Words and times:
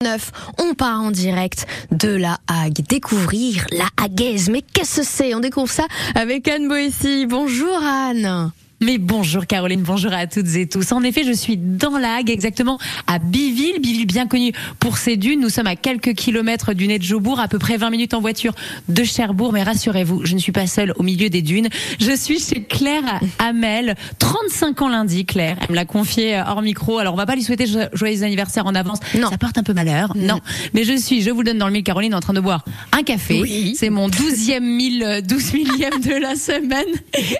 9, 0.00 0.30
on 0.58 0.74
part 0.74 1.00
en 1.00 1.10
direct 1.10 1.66
de 1.90 2.10
la 2.10 2.38
Hague. 2.46 2.86
Découvrir 2.88 3.66
la 3.72 3.88
Haguaise. 4.00 4.48
Mais 4.48 4.62
qu'est-ce 4.62 5.00
que 5.00 5.02
c'est? 5.04 5.34
On 5.34 5.40
découvre 5.40 5.72
ça 5.72 5.88
avec 6.14 6.46
Anne 6.46 6.68
Boissy. 6.68 7.26
Bonjour 7.26 7.76
Anne. 7.82 8.52
Mais 8.80 8.98
bonjour 8.98 9.44
Caroline, 9.48 9.82
bonjour 9.82 10.12
à 10.12 10.28
toutes 10.28 10.54
et 10.54 10.68
tous. 10.68 10.92
En 10.92 11.02
effet, 11.02 11.24
je 11.24 11.32
suis 11.32 11.56
dans 11.56 11.98
la 11.98 12.14
Hague, 12.14 12.30
exactement 12.30 12.78
à 13.08 13.18
Biville, 13.18 13.80
Biville 13.80 14.06
bien 14.06 14.28
connu 14.28 14.52
pour 14.78 14.98
ses 14.98 15.16
dunes. 15.16 15.40
Nous 15.40 15.48
sommes 15.48 15.66
à 15.66 15.74
quelques 15.74 16.14
kilomètres 16.14 16.74
du 16.74 16.86
nez 16.86 17.00
de 17.00 17.02
Jobourg, 17.02 17.40
à 17.40 17.48
peu 17.48 17.58
près 17.58 17.76
20 17.76 17.90
minutes 17.90 18.14
en 18.14 18.20
voiture 18.20 18.54
de 18.88 19.02
Cherbourg. 19.02 19.52
Mais 19.52 19.64
rassurez-vous, 19.64 20.24
je 20.24 20.32
ne 20.34 20.38
suis 20.38 20.52
pas 20.52 20.68
seule 20.68 20.92
au 20.96 21.02
milieu 21.02 21.28
des 21.28 21.42
dunes. 21.42 21.68
Je 21.98 22.14
suis 22.14 22.38
chez 22.38 22.62
Claire 22.62 23.20
Hamel, 23.40 23.96
35 24.20 24.82
ans 24.82 24.88
lundi, 24.88 25.24
Claire. 25.24 25.56
Elle 25.62 25.70
me 25.70 25.74
l'a 25.74 25.84
confié 25.84 26.36
euh, 26.36 26.44
hors 26.46 26.62
micro. 26.62 26.98
Alors 26.98 27.14
on 27.14 27.16
va 27.16 27.26
pas 27.26 27.34
lui 27.34 27.42
souhaiter 27.42 27.66
joyeux 27.94 28.22
anniversaire 28.22 28.66
en 28.66 28.76
avance. 28.76 29.00
Non. 29.18 29.28
Ça 29.28 29.38
porte 29.38 29.58
un 29.58 29.64
peu 29.64 29.72
malheur. 29.72 30.12
Non. 30.14 30.38
Mais 30.72 30.84
je 30.84 30.96
suis, 30.96 31.22
je 31.22 31.30
vous 31.30 31.40
le 31.40 31.46
donne 31.46 31.58
dans 31.58 31.66
le 31.66 31.72
mille 31.72 31.82
Caroline, 31.82 32.14
en 32.14 32.20
train 32.20 32.32
de 32.32 32.40
boire 32.40 32.64
un 32.92 33.02
café. 33.02 33.40
Oui. 33.40 33.74
C'est 33.76 33.90
mon 33.90 34.08
12e 34.08 34.60
mille, 34.60 35.22
12 35.26 35.54
millième 35.54 36.00
de 36.00 36.14
la 36.14 36.36
semaine. 36.36 36.86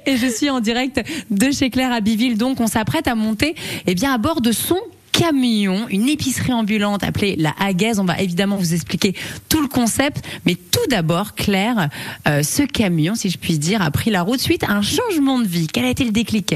Et 0.05 0.17
je 0.17 0.27
suis 0.27 0.51
en 0.51 0.59
direct 0.59 1.01
de 1.31 1.51
chez 1.51 1.71
Claire 1.71 1.93
à. 1.93 2.37
Donc, 2.37 2.61
on 2.61 2.67
s'apprête 2.67 3.09
à 3.09 3.15
monter, 3.15 3.55
eh 3.87 3.95
bien, 3.95 4.13
à 4.13 4.19
bord 4.19 4.41
de 4.41 4.53
son 4.53 4.79
camion, 5.13 5.87
une 5.91 6.09
épicerie 6.09 6.53
ambulante 6.53 7.03
appelée 7.03 7.35
la 7.37 7.53
Haguaise. 7.59 7.99
On 7.99 8.05
va 8.05 8.21
évidemment 8.21 8.57
vous 8.57 8.75
expliquer 8.75 9.15
tout 9.49 9.61
le 9.61 9.69
concept. 9.69 10.25
Mais 10.47 10.55
tout 10.55 10.87
d'abord, 10.89 11.35
Claire, 11.35 11.89
euh, 12.29 12.43
ce 12.43 12.63
camion, 12.63 13.15
si 13.15 13.29
je 13.29 13.39
puis 13.39 13.59
dire, 13.59 13.83
a 13.83 13.91
pris 13.91 14.11
la 14.11 14.23
route 14.23 14.41
suite 14.41 14.65
à 14.65 14.73
un 14.73 14.83
changement 14.83 15.41
de 15.41 15.47
vie. 15.47 15.67
Quel 15.67 15.85
a 15.85 15.91
été 15.91 16.05
le 16.05 16.13
déclic? 16.13 16.55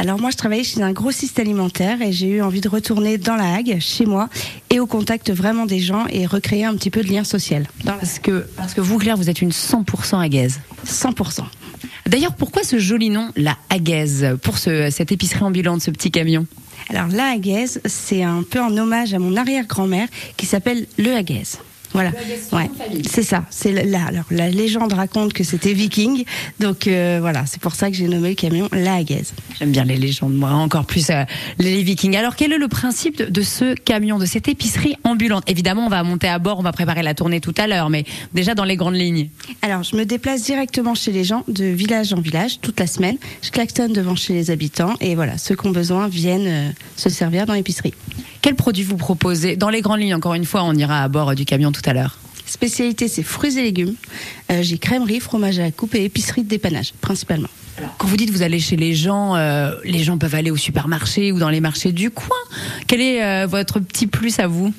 Alors 0.00 0.20
moi, 0.20 0.30
je 0.30 0.36
travaillais 0.36 0.62
chez 0.62 0.80
un 0.80 0.92
grossiste 0.92 1.40
alimentaire 1.40 2.00
et 2.00 2.12
j'ai 2.12 2.28
eu 2.28 2.40
envie 2.40 2.60
de 2.60 2.68
retourner 2.68 3.18
dans 3.18 3.34
la 3.34 3.56
Hague, 3.56 3.78
chez 3.80 4.06
moi, 4.06 4.28
et 4.70 4.78
au 4.78 4.86
contact 4.86 5.32
vraiment 5.32 5.66
des 5.66 5.80
gens 5.80 6.06
et 6.08 6.24
recréer 6.24 6.64
un 6.64 6.76
petit 6.76 6.90
peu 6.90 7.02
de 7.02 7.08
lien 7.08 7.24
social. 7.24 7.66
Parce 7.84 8.20
que, 8.20 8.46
parce 8.56 8.74
que 8.74 8.80
vous, 8.80 8.96
Claire, 8.98 9.16
vous 9.16 9.28
êtes 9.28 9.42
une 9.42 9.50
100% 9.50 10.20
Haguaise. 10.24 10.60
100%. 10.86 11.40
D'ailleurs, 12.06 12.34
pourquoi 12.34 12.62
ce 12.62 12.78
joli 12.78 13.10
nom, 13.10 13.30
la 13.34 13.56
Haguaise, 13.70 14.36
pour 14.40 14.58
ce, 14.58 14.88
cette 14.90 15.10
épicerie 15.10 15.42
ambulante, 15.42 15.82
ce 15.82 15.90
petit 15.90 16.12
camion? 16.12 16.46
Alors 16.90 17.08
la 17.08 17.30
Haguaise, 17.32 17.80
c'est 17.84 18.22
un 18.22 18.44
peu 18.48 18.60
en 18.60 18.74
hommage 18.76 19.14
à 19.14 19.18
mon 19.18 19.36
arrière-grand-mère 19.36 20.06
qui 20.36 20.46
s'appelle 20.46 20.86
le 20.96 21.12
Haguaise. 21.12 21.58
Voilà, 21.92 22.12
ouais, 22.52 22.70
c'est 23.08 23.22
ça. 23.22 23.44
C'est 23.50 23.72
là. 23.72 24.06
Alors 24.06 24.24
la 24.30 24.48
légende 24.48 24.92
raconte 24.92 25.32
que 25.32 25.44
c'était 25.44 25.72
viking, 25.72 26.24
donc 26.60 26.86
euh, 26.86 27.18
voilà, 27.20 27.46
c'est 27.46 27.60
pour 27.60 27.74
ça 27.74 27.90
que 27.90 27.96
j'ai 27.96 28.08
nommé 28.08 28.30
le 28.30 28.34
camion 28.34 28.68
la 28.72 28.94
Haguaise. 28.94 29.32
J'aime 29.58 29.72
bien 29.72 29.84
les 29.84 29.96
légendes, 29.96 30.34
moi, 30.34 30.50
encore 30.50 30.84
plus 30.84 31.10
euh, 31.10 31.24
les 31.58 31.82
Vikings. 31.82 32.16
Alors, 32.16 32.36
quel 32.36 32.52
est 32.52 32.58
le 32.58 32.68
principe 32.68 33.18
de, 33.18 33.24
de 33.24 33.42
ce 33.42 33.74
camion, 33.74 34.18
de 34.18 34.26
cette 34.26 34.48
épicerie 34.48 34.96
ambulante? 35.04 35.44
Évidemment, 35.46 35.86
on 35.86 35.88
va 35.88 36.02
monter 36.02 36.28
à 36.28 36.38
bord, 36.38 36.58
on 36.58 36.62
va 36.62 36.72
préparer 36.72 37.02
la 37.02 37.14
tournée 37.14 37.40
tout 37.40 37.54
à 37.56 37.66
l'heure, 37.66 37.90
mais 37.90 38.04
déjà 38.34 38.54
dans 38.54 38.64
les 38.64 38.76
grandes 38.76 38.96
lignes. 38.96 39.28
Alors, 39.62 39.82
je 39.82 39.96
me 39.96 40.04
déplace 40.04 40.42
directement 40.42 40.94
chez 40.94 41.12
les 41.12 41.24
gens, 41.24 41.44
de 41.48 41.64
village 41.64 42.12
en 42.12 42.20
village, 42.20 42.60
toute 42.60 42.78
la 42.78 42.86
semaine. 42.86 43.16
Je 43.42 43.50
klaxonne 43.50 43.92
devant 43.92 44.16
chez 44.16 44.34
les 44.34 44.50
habitants, 44.50 44.94
et 45.00 45.14
voilà, 45.14 45.38
ceux 45.38 45.56
qui 45.56 45.66
ont 45.66 45.70
besoin 45.70 46.08
viennent 46.08 46.46
euh, 46.46 46.70
se 46.96 47.10
servir 47.10 47.46
dans 47.46 47.54
l'épicerie. 47.54 47.94
Quels 48.42 48.54
produits 48.54 48.84
vous 48.84 48.96
proposez 48.96 49.56
Dans 49.56 49.68
les 49.68 49.80
grandes 49.80 50.00
lignes, 50.00 50.14
encore 50.14 50.34
une 50.34 50.44
fois, 50.44 50.62
on 50.64 50.74
ira 50.74 51.02
à 51.02 51.08
bord 51.08 51.34
du 51.34 51.44
camion 51.44 51.72
tout 51.72 51.82
à 51.84 51.92
l'heure. 51.92 52.18
Spécialité, 52.46 53.08
c'est 53.08 53.22
fruits 53.22 53.58
et 53.58 53.62
légumes. 53.62 53.94
Euh, 54.50 54.62
j'ai 54.62 54.78
crèmerie, 54.78 55.20
fromage 55.20 55.58
à 55.58 55.62
la 55.62 55.70
coupe 55.70 55.94
et 55.94 56.04
épicerie 56.04 56.44
de 56.44 56.48
dépannage, 56.48 56.92
principalement. 57.00 57.48
Quand 57.98 58.08
vous 58.08 58.16
dites 58.16 58.30
vous 58.30 58.42
allez 58.42 58.58
chez 58.58 58.76
les 58.76 58.94
gens, 58.94 59.36
euh, 59.36 59.72
les 59.84 60.02
gens 60.02 60.18
peuvent 60.18 60.34
aller 60.34 60.50
au 60.50 60.56
supermarché 60.56 61.30
ou 61.30 61.38
dans 61.38 61.50
les 61.50 61.60
marchés 61.60 61.92
du 61.92 62.10
coin. 62.10 62.36
Quel 62.86 63.00
est 63.00 63.22
euh, 63.22 63.46
votre 63.46 63.80
petit 63.80 64.06
plus 64.06 64.38
à 64.40 64.46
vous 64.46 64.72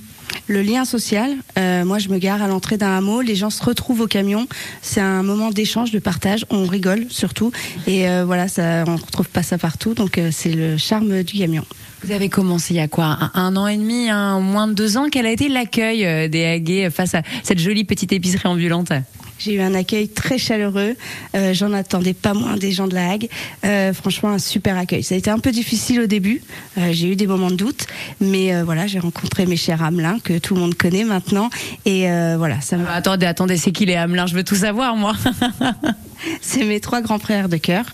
Le 0.48 0.62
lien 0.62 0.84
social, 0.84 1.36
euh, 1.58 1.86
moi 1.86 2.00
je 2.00 2.10
me 2.10 2.18
gare 2.18 2.42
à 2.42 2.48
l'entrée 2.48 2.78
d'un 2.78 2.98
hameau, 2.98 3.22
les 3.22 3.36
gens 3.36 3.50
se 3.50 3.64
retrouvent 3.64 4.02
au 4.02 4.08
camion, 4.08 4.48
c'est 4.82 5.00
un 5.00 5.24
moment 5.24 5.52
d'échange, 5.52 5.92
de 5.92 6.00
partage, 6.00 6.46
on 6.50 6.66
rigole 6.66 7.06
surtout, 7.10 7.52
et 7.88 8.10
euh, 8.10 8.26
voilà, 8.26 8.48
ça, 8.48 8.84
on 8.88 8.94
ne 8.94 8.98
retrouve 8.98 9.30
pas 9.30 9.44
ça 9.44 9.58
partout, 9.58 9.94
donc 9.94 10.18
euh, 10.18 10.30
c'est 10.32 10.52
le 10.52 10.78
charme 10.78 11.24
du 11.24 11.38
camion. 11.38 11.64
Vous 12.04 12.12
avez 12.14 12.30
commencé 12.30 12.74
il 12.74 12.78
y 12.78 12.80
a 12.80 12.88
quoi 12.88 13.18
un, 13.20 13.32
un 13.34 13.56
an 13.58 13.68
et 13.68 13.76
demi, 13.78 14.10
un, 14.10 14.40
moins 14.40 14.68
de 14.68 14.74
deux 14.74 14.96
ans 14.98 15.08
Quel 15.12 15.26
a 15.26 15.32
été 15.32 15.50
l'accueil 15.50 16.06
euh, 16.06 16.28
des 16.30 16.46
Haguets 16.46 16.90
face 16.90 17.14
à 17.14 17.22
cette 17.44 17.60
jolie 17.60 17.84
petite 17.84 18.14
épicerie 18.14 18.48
ambulante? 18.48 18.92
J'ai 19.38 19.54
eu 19.56 19.62
un 19.62 19.74
accueil 19.74 20.10
très 20.10 20.38
chaleureux, 20.38 20.96
euh, 21.36 21.54
j'en 21.54 21.72
attendais 21.72 22.14
pas 22.14 22.34
moins 22.34 22.58
des 22.58 22.72
gens 22.72 22.88
de 22.88 22.96
la 22.96 23.12
Hague, 23.12 23.30
Euh, 23.66 23.94
franchement 23.94 24.30
un 24.30 24.40
super 24.40 24.78
accueil. 24.78 25.04
Ça 25.04 25.16
a 25.16 25.18
été 25.18 25.30
un 25.30 25.40
peu 25.40 25.52
difficile 25.52 26.02
au 26.02 26.08
début, 26.08 26.42
Euh, 26.78 26.90
j'ai 26.92 27.12
eu 27.12 27.16
des 27.16 27.28
moments 27.28 27.50
de 27.52 27.56
doute, 27.56 27.86
mais 28.22 28.62
voilà, 28.64 28.88
j'ai 28.88 29.00
rencontré 29.00 29.46
mes 29.46 29.56
chers 29.58 29.84
Hamelins 29.84 30.20
que 30.24 30.38
tout 30.40 30.56
le 30.56 30.62
monde 30.62 30.76
connaît 30.76 31.04
maintenant, 31.06 31.50
et 31.86 32.08
voilà, 32.38 32.60
ça 32.62 32.78
m'a 32.78 32.92
Attendez, 32.92 33.26
attendez, 33.26 33.58
c'est 33.58 33.72
qui 33.72 33.86
les 33.86 33.96
Hamelins? 33.96 34.28
Je 34.28 34.36
veux 34.36 34.44
tout 34.44 34.56
savoir, 34.56 34.96
moi. 34.96 35.14
C'est 36.42 36.66
mes 36.66 36.82
trois 36.82 37.00
grands 37.02 37.18
frères 37.20 37.48
de 37.48 37.56
cœur. 37.56 37.86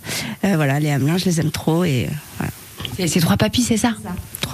Voilà, 0.41 0.79
les 0.79 0.89
Hamelins, 0.89 1.17
je 1.19 1.25
les 1.25 1.39
aime 1.39 1.51
trop 1.51 1.83
et 1.83 2.07
voilà. 2.39 2.51
C'est 3.07 3.19
trois 3.19 3.37
papis, 3.37 3.63
c'est 3.63 3.77
ça 3.77 3.93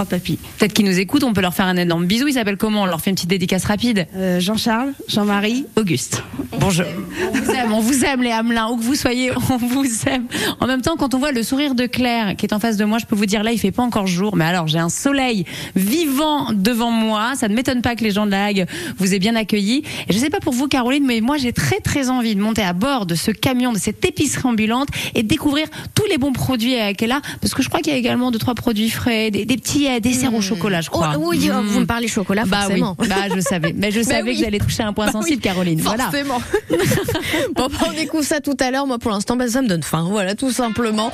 Trois 0.02 0.18
papis. 0.18 0.40
Peut-être 0.58 0.74
qu'ils 0.74 0.86
nous 0.86 0.98
écoutent, 0.98 1.24
on 1.24 1.32
peut 1.32 1.42
leur 1.42 1.54
faire 1.54 1.68
un 1.68 1.78
énorme 1.78 2.08
bisou. 2.08 2.28
Ils 2.28 2.34
s'appellent 2.34 2.58
comment? 2.58 2.82
On 2.82 2.86
leur 2.88 3.02
fait 3.02 3.12
une 3.12 3.16
petite 3.16 3.30
dédicace 3.30 3.66
rapide. 3.66 4.08
Euh, 4.16 4.40
Jean-Charles, 4.40 4.94
Jean-Marie, 5.08 5.68
Auguste. 5.76 6.24
Bonjour. 6.60 6.88
On 7.22 7.38
vous 7.38 7.52
aime, 7.52 7.72
on 7.72 7.80
vous 7.82 8.04
aime 8.04 8.24
les 8.24 8.32
Hamelins, 8.32 8.70
où 8.72 8.78
que 8.78 8.82
vous 8.82 8.96
soyez, 8.96 9.32
on 9.52 9.58
vous 9.58 9.86
aime. 10.08 10.26
En 10.60 10.66
même 10.66 10.82
temps, 10.82 10.96
quand 10.98 11.14
on 11.14 11.20
voit 11.20 11.32
le 11.32 11.44
sourire 11.44 11.76
de 11.76 11.86
Claire 11.86 12.36
qui 12.36 12.48
est 12.48 12.54
en 12.54 12.60
face 12.60 12.78
de 12.78 12.86
moi, 12.86 12.98
je 12.98 13.06
peux 13.06 13.16
vous 13.16 13.28
dire 13.28 13.44
là, 13.44 13.52
il 13.52 13.60
fait 13.60 13.72
pas 13.72 13.84
encore 13.84 14.08
jour, 14.08 14.36
mais 14.36 14.46
alors 14.46 14.68
j'ai 14.68 14.80
un 14.80 14.90
soleil 14.90 15.46
vivant 15.76 16.52
devant 16.52 16.90
moi. 16.90 17.34
Ça 17.36 17.48
ne 17.48 17.54
m'étonne 17.54 17.84
pas 17.84 17.96
que 17.96 18.04
les 18.04 18.12
gens 18.12 18.26
de 18.26 18.32
la 18.32 18.46
Hague 18.46 18.66
vous 18.98 19.14
aient 19.14 19.20
bien 19.20 19.36
accueillis. 19.36 19.84
Et 20.10 20.14
je 20.14 20.18
sais 20.18 20.32
pas 20.32 20.40
pour 20.40 20.54
vous, 20.54 20.68
Caroline, 20.68 21.06
mais 21.06 21.22
moi 21.22 21.38
j'ai 21.38 21.54
très 21.54 21.80
très 21.80 22.10
envie 22.10 22.34
de 22.34 22.42
monter 22.42 22.64
à 22.64 22.74
bord 22.74 23.06
de 23.06 23.14
ce 23.14 23.30
camion, 23.30 23.72
de 23.72 23.78
cette 23.78 24.04
épicerie 24.04 24.48
ambulante 24.48 24.88
et 25.14 25.22
de 25.22 25.28
découvrir 25.28 25.68
tous 25.94 26.06
les 26.10 26.18
bons 26.18 26.34
produits 26.34 26.74
qu'elle 26.98 27.12
a, 27.12 27.22
parce 27.40 27.54
que 27.54 27.62
je 27.62 27.70
crois 27.70 27.82
qu'il 27.82 27.94
y 27.94 27.96
a 27.96 28.00
également 28.00 28.32
deux 28.32 28.40
trois 28.40 28.56
produits 28.56 28.90
frais, 28.90 29.30
des, 29.30 29.46
des 29.46 29.58
petits 29.58 29.91
euh, 29.96 30.00
desserts 30.00 30.34
au 30.34 30.42
chocolat, 30.42 30.82
je 30.82 30.90
crois. 30.90 31.14
Oh, 31.18 31.24
oui, 31.30 31.50
Mm. 31.50 31.62
vous 31.68 31.80
me 31.82 31.86
parlez 31.86 32.08
chocolat, 32.08 32.44
Bah 32.46 32.66
oui, 32.70 32.80
forcément. 32.80 32.96
bah 32.98 33.34
je 33.36 33.40
savais, 33.42 33.74
mais 33.76 33.92
je 33.92 34.02
savais 34.04 34.30
oui. 34.32 34.38
que 34.38 34.44
j'allais 34.44 34.60
toucher 34.60 34.84
un 34.84 34.94
point 34.94 35.08
Bah 35.08 35.12
sensible, 35.12 35.38
oui, 35.38 35.42
Caroline. 35.42 35.82
Voilà. 35.82 36.04
Forcément. 36.06 36.42
bon, 37.56 37.68
bah, 37.68 37.88
on 37.90 37.94
découvre 37.94 38.24
ça 38.24 38.40
tout 38.42 38.58
à 38.60 38.72
l'heure. 38.72 38.88
Moi, 38.88 39.00
pour 39.00 39.12
l'instant, 39.12 39.36
bah, 39.36 39.48
ça 39.48 39.62
me 39.62 39.68
donne 39.68 39.84
faim. 39.84 40.08
Voilà, 40.10 40.36
tout 40.36 40.52
simplement. 40.52 41.12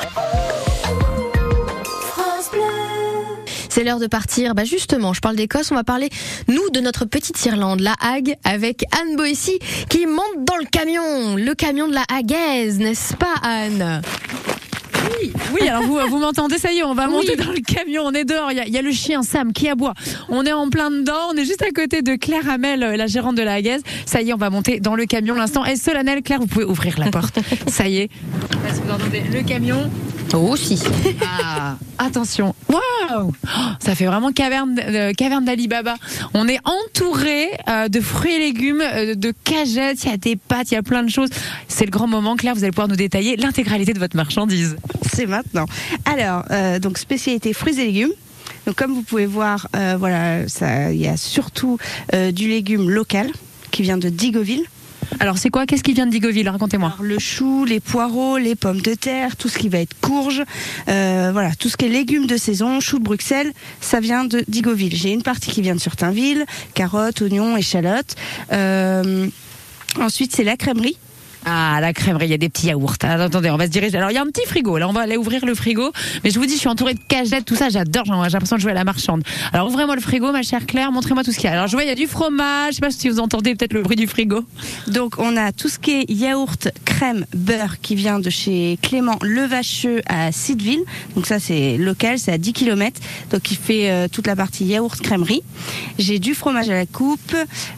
C'est 3.69 3.83
l'heure 3.83 3.99
de 3.99 4.07
partir. 4.07 4.55
Bah 4.55 4.63
justement, 4.63 5.13
je 5.13 5.21
parle 5.21 5.35
d'Écosse. 5.35 5.71
On 5.71 5.75
va 5.75 5.83
parler, 5.83 6.09
nous, 6.47 6.67
de 6.71 6.79
notre 6.79 7.05
petite 7.05 7.43
Irlande, 7.45 7.79
la 7.79 7.93
Hague, 8.01 8.35
avec 8.43 8.83
Anne 8.99 9.15
Boissy, 9.15 9.59
qui 9.89 10.07
monte 10.07 10.45
dans 10.47 10.55
le 10.57 10.65
camion. 10.65 11.35
Le 11.35 11.53
camion 11.53 11.87
de 11.87 11.93
la 11.93 12.03
Hagaise, 12.11 12.79
n'est-ce 12.79 13.13
pas, 13.15 13.35
Anne? 13.43 14.01
Oui, 15.21 15.31
oui, 15.53 15.67
alors 15.69 15.83
vous, 15.83 15.97
vous 16.09 16.17
m'entendez, 16.17 16.57
ça 16.57 16.71
y 16.71 16.79
est, 16.79 16.83
on 16.83 16.93
va 16.93 17.05
Oui. 17.07 17.13
monter 17.13 17.35
dans 17.35 17.51
le 17.51 17.59
camion, 17.59 18.03
on 18.05 18.11
est 18.13 18.25
dehors, 18.25 18.51
il 18.51 18.57
y, 18.57 18.59
a- 18.59 18.65
il 18.67 18.73
y 18.73 18.77
a 18.77 18.81
le 18.81 18.91
chien 18.91 19.23
Sam 19.23 19.53
qui 19.53 19.69
aboie. 19.69 19.93
On 20.29 20.45
est 20.45 20.53
en 20.53 20.69
plein 20.69 20.91
dedans, 20.91 21.29
on 21.31 21.37
est 21.37 21.45
juste 21.45 21.61
à 21.63 21.71
côté 21.71 22.01
de 22.01 22.15
Claire 22.15 22.49
Hamel, 22.49 22.83
euh, 22.83 22.97
la 22.97 23.07
gérante 23.07 23.35
de 23.35 23.41
la 23.43 23.53
Hagaise. 23.53 23.81
Ça 24.05 24.21
y 24.21 24.29
est, 24.29 24.33
on 24.33 24.37
va 24.37 24.49
monter 24.49 24.79
dans 24.79 24.95
le 24.95 25.05
camion. 25.05 25.35
L'instant 25.35 25.65
est 25.65 25.75
solennel. 25.75 26.21
Claire, 26.21 26.39
vous 26.39 26.47
pouvez 26.47 26.65
ouvrir 26.65 26.99
la 26.99 27.09
porte. 27.09 27.39
Ça 27.67 27.87
y 27.87 27.97
est. 27.97 28.03
Est-ce 28.67 28.79
que 28.81 28.85
vous 28.87 28.91
entendez 28.93 29.21
le 29.31 29.41
camion 29.43 29.89
Oh, 30.33 30.57
si. 30.57 30.77
Ah, 31.25 31.77
attention. 31.97 32.53
Waouh 32.67 32.81
Oh, 33.15 33.31
Ça 33.79 33.95
fait 33.95 34.05
vraiment 34.05 34.33
caverne, 34.33 34.77
euh, 34.85 35.13
caverne 35.13 35.45
d'Ali 35.45 35.69
Baba. 35.69 35.95
On 36.33 36.49
est 36.49 36.59
entouré 36.65 37.47
euh, 37.69 37.87
de 37.87 38.01
fruits 38.01 38.33
et 38.33 38.39
légumes, 38.39 38.81
euh, 38.81 39.15
de 39.15 39.33
cagettes, 39.45 40.03
il 40.03 40.11
y 40.11 40.13
a 40.13 40.17
des 40.17 40.35
pâtes, 40.35 40.71
il 40.71 40.73
y 40.73 40.77
a 40.77 40.83
plein 40.83 41.03
de 41.03 41.09
choses. 41.09 41.29
C'est 41.69 41.85
le 41.85 41.91
grand 41.91 42.07
moment. 42.07 42.35
Claire, 42.35 42.55
vous 42.55 42.63
allez 42.65 42.71
pouvoir 42.71 42.89
nous 42.89 42.97
détailler 42.97 43.37
l'intégralité 43.37 43.93
de 43.93 43.99
votre 43.99 44.17
marchandise. 44.17 44.75
C'est 45.17 45.25
maintenant. 45.25 45.65
Alors, 46.05 46.43
euh, 46.51 46.77
donc 46.77 46.99
spécialité 46.99 47.51
fruits 47.51 47.79
et 47.79 47.85
légumes. 47.85 48.11
Donc 48.67 48.75
comme 48.75 48.93
vous 48.93 49.01
pouvez 49.01 49.25
voir, 49.25 49.67
euh, 49.75 49.95
voilà, 49.97 50.47
ça, 50.47 50.91
il 50.91 51.01
y 51.01 51.07
a 51.07 51.17
surtout 51.17 51.79
euh, 52.13 52.31
du 52.31 52.47
légume 52.47 52.87
local 52.87 53.31
qui 53.71 53.81
vient 53.81 53.97
de 53.97 54.09
Digoville. 54.09 54.65
Alors, 55.19 55.39
c'est 55.39 55.49
quoi? 55.49 55.65
Qu'est-ce 55.65 55.81
qui 55.81 55.93
vient 55.93 56.05
de 56.05 56.11
Digoville? 56.11 56.47
Racontez-moi. 56.47 56.93
Le 57.01 57.17
chou, 57.17 57.65
les 57.65 57.79
poireaux, 57.79 58.37
les 58.37 58.53
pommes 58.53 58.81
de 58.81 58.93
terre, 58.93 59.37
tout 59.37 59.49
ce 59.49 59.57
qui 59.57 59.69
va 59.69 59.79
être 59.79 59.99
courge, 60.01 60.43
euh, 60.87 61.31
voilà, 61.33 61.55
tout 61.55 61.67
ce 61.67 61.77
qui 61.77 61.85
est 61.85 61.89
légumes 61.89 62.27
de 62.27 62.37
saison, 62.37 62.79
chou 62.79 62.99
de 62.99 63.03
Bruxelles, 63.03 63.53
ça 63.81 63.99
vient 63.99 64.23
de 64.23 64.43
Digoville. 64.47 64.95
J'ai 64.95 65.09
une 65.09 65.23
partie 65.23 65.49
qui 65.49 65.63
vient 65.63 65.73
de 65.73 65.81
Surtainville, 65.81 66.45
carottes, 66.75 67.21
oignons, 67.21 67.57
échalotes. 67.57 68.15
Euh, 68.51 69.27
ensuite, 69.99 70.35
c'est 70.35 70.43
la 70.43 70.57
crèmerie. 70.57 70.97
Ah, 71.49 71.79
la 71.79 71.93
crèmerie, 71.93 72.25
il 72.27 72.31
y 72.31 72.33
a 72.33 72.37
des 72.37 72.49
petits 72.49 72.67
yaourts. 72.67 72.97
Ah, 73.03 73.13
attendez, 73.13 73.49
on 73.49 73.55
va 73.55 73.67
se 73.67 73.71
diriger. 73.71 73.97
Alors, 73.97 74.11
il 74.11 74.15
y 74.15 74.17
a 74.17 74.21
un 74.21 74.25
petit 74.25 74.45
frigo. 74.45 74.77
Là, 74.77 74.89
on 74.89 74.91
va 74.91 75.01
aller 75.01 75.15
ouvrir 75.15 75.45
le 75.45 75.55
frigo. 75.55 75.93
Mais 76.25 76.29
je 76.29 76.39
vous 76.39 76.45
dis, 76.45 76.55
je 76.55 76.59
suis 76.59 76.67
entourée 76.67 76.93
de 76.93 76.99
cagettes, 77.07 77.45
tout 77.45 77.55
ça. 77.55 77.69
J'adore. 77.69 78.03
J'ai 78.05 78.31
l'impression 78.31 78.57
de 78.57 78.61
jouer 78.61 78.71
à 78.71 78.75
la 78.75 78.83
marchande. 78.83 79.23
Alors, 79.53 79.69
ouvrez-moi 79.69 79.95
le 79.95 80.01
frigo, 80.01 80.33
ma 80.33 80.41
chère 80.41 80.65
Claire. 80.65 80.91
Montrez-moi 80.91 81.23
tout 81.23 81.31
ce 81.31 81.37
qu'il 81.37 81.45
y 81.45 81.47
a. 81.47 81.53
Alors, 81.53 81.67
je 81.67 81.73
vois, 81.73 81.83
il 81.83 81.87
y 81.87 81.91
a 81.91 81.95
du 81.95 82.07
fromage. 82.07 82.71
Je 82.71 82.75
sais 82.75 82.81
pas 82.81 82.91
si 82.91 83.07
vous 83.07 83.19
entendez 83.19 83.55
peut-être 83.55 83.71
le 83.71 83.81
bruit 83.81 83.95
du 83.95 84.07
frigo. 84.07 84.43
Donc 84.87 85.15
on 85.19 85.37
a 85.37 85.51
tout 85.51 85.69
ce 85.69 85.79
qui 85.79 85.91
est 85.91 86.11
yaourt, 86.11 86.69
crème, 86.85 87.25
beurre 87.35 87.79
qui 87.81 87.95
vient 87.95 88.19
de 88.19 88.29
chez 88.29 88.77
Clément 88.81 89.17
Levacheux 89.21 90.01
à 90.07 90.31
Sideville. 90.31 90.83
Donc 91.15 91.25
ça 91.25 91.39
c'est 91.39 91.77
local, 91.77 92.19
c'est 92.19 92.31
à 92.31 92.37
10 92.37 92.53
km. 92.53 92.99
Donc 93.31 93.51
il 93.51 93.57
fait 93.57 93.89
euh, 93.89 94.07
toute 94.07 94.27
la 94.27 94.35
partie 94.35 94.65
yaourt 94.65 94.99
crèmerie. 95.01 95.43
J'ai 95.97 96.19
du 96.19 96.35
fromage 96.35 96.69
à 96.69 96.73
la 96.73 96.85
coupe. 96.85 97.35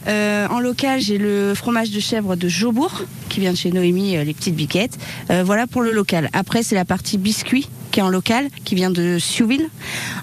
Euh, 0.08 0.46
en 0.48 0.60
local 0.60 1.00
j'ai 1.00 1.18
le 1.18 1.54
fromage 1.54 1.90
de 1.90 2.00
chèvre 2.00 2.36
de 2.36 2.48
Jobourg 2.48 3.02
qui 3.30 3.40
vient 3.40 3.52
de 3.52 3.56
chez 3.56 3.70
Noémie, 3.70 4.18
euh, 4.18 4.24
les 4.24 4.34
petites 4.34 4.54
biquettes. 4.56 4.98
Euh, 5.30 5.42
voilà 5.42 5.66
pour 5.66 5.80
le 5.80 5.92
local. 5.92 6.28
Après 6.34 6.62
c'est 6.62 6.74
la 6.74 6.84
partie 6.84 7.16
biscuit 7.16 7.68
qui 7.90 7.98
est 7.98 8.02
en 8.04 8.08
local, 8.08 8.48
qui 8.64 8.76
vient 8.76 8.90
de 8.90 9.18
Siouville. 9.18 9.68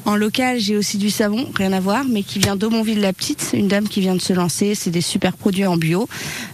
En 0.05 0.15
local, 0.15 0.57
j'ai 0.57 0.77
aussi 0.77 0.97
du 0.97 1.09
savon, 1.09 1.49
rien 1.53 1.73
à 1.73 1.81
voir, 1.81 2.05
mais 2.09 2.23
qui 2.23 2.39
vient 2.39 2.55
d'Aumonville 2.55 3.01
la 3.01 3.11
Petite, 3.11 3.49
une 3.51 3.67
dame 3.67 3.89
qui 3.89 3.99
vient 3.99 4.15
de 4.15 4.21
se 4.21 4.31
lancer. 4.31 4.73
C'est 4.73 4.89
des 4.89 5.01
super 5.01 5.33
produits 5.33 5.65
en 5.65 5.75
bio. 5.75 6.07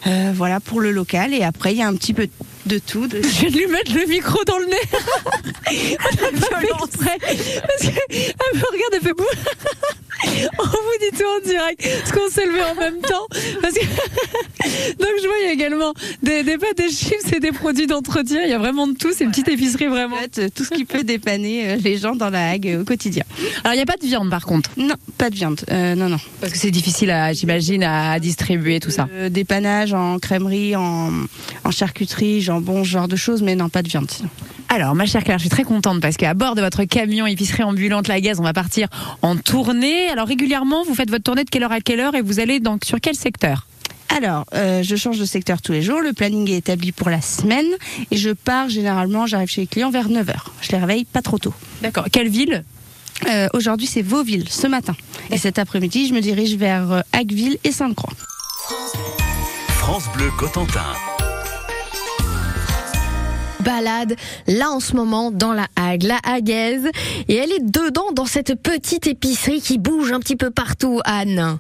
Euh, 0.08 0.32
voilà 0.34 0.60
pour 0.60 0.82
le 0.82 0.90
local. 0.92 1.32
Et 1.36 1.44
après, 1.44 1.74
il 1.74 1.78
y 1.78 1.84
a 1.84 1.88
un 1.88 1.94
petit 1.94 2.16
peu 2.16 2.28
de 2.66 2.80
tout. 2.80 3.06
de- 3.08 3.22
Je 3.22 3.42
vais 3.44 3.50
lui 3.52 3.68
mettre 3.68 3.94
le 3.94 4.08
micro 4.08 4.44
dans 4.46 4.58
le 4.58 4.66
nez. 4.66 4.76
On 6.00 6.26
a 6.26 6.50
pas 6.50 6.60
fait 6.62 6.84
exprès. 6.84 7.18
Parce 7.62 7.82
qu'elle 7.94 8.60
me 8.60 8.72
regarde, 8.72 8.94
elle 8.94 9.02
fait 9.02 9.14
bouh. 9.14 9.24
On 10.60 10.64
vous 10.64 10.98
dit 11.02 11.18
tout 11.18 11.24
en 11.24 11.48
direct. 11.48 11.88
Parce 12.00 12.12
qu'on 12.12 12.30
s'est 12.30 12.46
levé 12.46 12.62
en 12.62 12.76
même 12.76 13.02
temps. 13.02 13.28
Parce 13.62 13.74
que... 13.74 13.86
Donc 15.00 15.10
je 15.22 15.28
vois, 15.28 15.36
il 15.42 15.48
y 15.48 15.50
a 15.50 15.54
également 15.54 15.94
des, 16.22 16.44
des 16.44 16.58
pâtes, 16.58 16.78
des 16.78 16.90
chips 16.90 17.34
et 17.34 17.40
des 17.40 17.52
produits 17.52 17.88
d'entretien. 17.88 18.42
Il 18.44 18.50
y 18.50 18.54
a 18.54 18.58
vraiment 18.58 18.88
de 18.88 18.94
tout. 18.94 19.12
C'est 19.14 19.24
une 19.24 19.32
petite 19.32 19.50
épicerie 19.50 19.88
vraiment. 19.88 20.16
En 20.16 20.20
fait, 20.20 20.54
tout 20.54 20.64
ce 20.64 20.70
qui 20.70 20.86
peut 20.86 21.04
dépanner 21.04 21.72
euh, 21.72 21.76
les 21.78 21.98
gens 21.98 22.16
dans 22.16 22.30
la 22.30 22.52
Hague 22.52 22.80
au 22.82 22.84
quotidien. 22.84 23.24
Alors 23.64 23.74
il 23.74 23.78
n'y 23.78 23.84
a 23.84 23.86
pas 23.86 23.98
de 23.98 24.06
viande 24.06 24.30
par 24.30 24.46
contre. 24.46 24.72
Non, 24.78 24.96
pas 25.18 25.30
de 25.30 25.36
viande. 25.36 25.62
Euh, 25.72 25.96
non, 25.96 26.10
non. 26.10 26.18
Parce 26.40 26.54
que 26.54 26.60
c'est 26.60 26.72
difficile, 26.72 27.12
à, 27.12 27.34
j'imagine, 27.34 27.84
à 27.84 28.20
distribuer 28.20 28.80
tout 28.80 28.92
ça. 28.92 29.08
Euh, 29.14 29.30
dépannage 29.30 29.94
en 29.94 30.20
crèmerie, 30.20 30.76
en, 30.76 31.12
en 31.64 31.72
charcuterie, 31.72 32.42
jambon, 32.42 32.84
ce 32.84 32.90
genre 32.90 33.08
de 33.08 33.16
choses, 33.16 33.42
mais 33.42 33.56
non, 33.56 33.70
pas 33.70 33.82
de 33.82 33.90
viande. 33.90 34.12
Alors, 34.74 34.96
ma 34.96 35.06
chère 35.06 35.24
Claire, 35.24 35.38
je 35.38 35.44
suis 35.44 35.52
très 35.52 35.66
contente 35.66 36.02
parce 36.02 36.18
qu'à 36.18 36.34
bord 36.34 36.56
de 36.56 36.62
votre 36.62 36.84
camion 36.86 37.28
épicerie 37.28 37.62
ambulante 37.62 38.08
La 38.08 38.20
Gaze, 38.20 38.40
on 38.40 38.44
va 38.44 38.54
partir 38.54 38.88
en 39.22 39.36
tournée. 39.36 40.10
Alors, 40.10 40.28
régulièrement, 40.28 40.84
vous 40.84 40.96
faites 40.96 41.12
votre 41.12 41.24
tournée 41.24 41.44
de 41.44 41.50
quelle 41.52 41.62
heure 41.62 41.72
à 41.72 41.80
quelle 41.80 42.00
heure 42.00 42.16
et 42.16 42.24
vous 42.24 42.40
allez 42.40 42.60
donc 42.60 42.84
sur 42.84 43.00
quel 43.00 43.14
secteur? 43.14 43.68
Alors, 44.10 44.46
euh, 44.56 44.82
je 44.82 44.96
change 44.96 45.20
de 45.20 45.26
secteur 45.26 45.62
tous 45.62 45.74
les 45.74 45.84
jours. 45.84 46.02
Le 46.02 46.12
planning 46.12 46.50
est 46.50 46.58
établi 46.58 46.92
pour 46.92 47.12
la 47.12 47.22
semaine 47.22 47.68
et 48.10 48.18
je 48.18 48.32
pars 48.32 48.68
généralement, 48.68 49.28
j'arrive 49.28 49.48
chez 49.48 49.62
les 49.62 49.68
clients 49.68 49.92
vers 49.92 50.10
9h. 50.10 50.34
Je 50.62 50.72
les 50.72 50.80
réveille 50.80 51.06
pas 51.06 51.22
trop 51.22 51.38
tôt. 51.38 51.54
D'accord. 51.84 52.06
Quelle 52.12 52.30
ville? 52.30 52.64
Euh, 53.30 53.50
Aujourd'hui, 53.54 53.86
c'est 53.86 54.02
Vauville, 54.02 54.50
ce 54.50 54.66
matin. 54.66 54.96
Et 55.30 55.38
cet 55.38 55.60
après-midi, 55.60 56.08
je 56.08 56.16
me 56.16 56.20
dirige 56.20 56.56
vers 56.56 56.92
euh, 56.92 57.02
Hagueville 57.12 57.60
et 57.64 57.72
Sainte-Croix. 57.72 58.14
France 59.68 60.06
Bleu 60.16 60.32
Cotentin. 60.36 60.82
Balade 63.64 64.16
là 64.48 64.70
en 64.70 64.80
ce 64.80 64.96
moment 64.96 65.32
dans 65.32 65.54
la 65.54 65.68
Hague, 65.76 66.04
la 66.04 66.20
Haguaise, 66.24 66.86
et 67.28 67.36
elle 67.36 67.52
est 67.52 67.66
dedans 67.66 68.12
dans 68.14 68.26
cette 68.26 68.56
petite 68.56 69.08
épicerie 69.08 69.62
qui 69.62 69.78
bouge 69.78 70.12
un 70.12 70.20
petit 70.20 70.36
peu 70.36 70.52
partout, 70.52 71.00
Anne. 71.06 71.60